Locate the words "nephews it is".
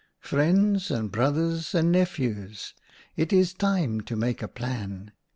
1.91-3.53